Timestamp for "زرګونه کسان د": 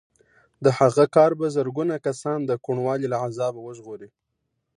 1.55-2.51